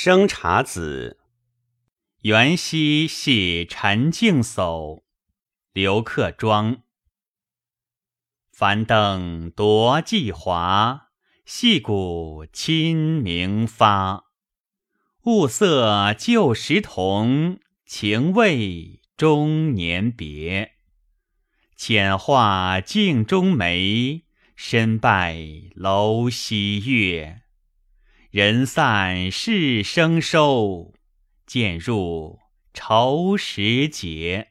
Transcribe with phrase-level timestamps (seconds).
[0.00, 1.18] 生查子，
[2.20, 5.02] 元夕系陈静叟，
[5.72, 6.84] 刘克庄。
[8.56, 11.08] 幡灯夺季华，
[11.44, 14.26] 戏鼓亲明发。
[15.24, 20.74] 物色旧时同，情味中年别。
[21.74, 24.22] 浅画镜中梅，
[24.54, 25.44] 深拜
[25.74, 27.42] 楼西月。
[28.30, 30.92] 人散事声收，
[31.46, 32.38] 渐入
[32.74, 34.48] 愁时节。